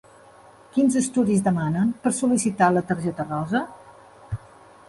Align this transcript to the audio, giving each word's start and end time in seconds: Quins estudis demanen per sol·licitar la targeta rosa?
Quins 0.77 0.97
estudis 1.01 1.43
demanen 1.49 1.91
per 2.05 2.13
sol·licitar 2.21 2.73
la 2.79 2.85
targeta 2.93 3.29
rosa? 3.29 3.63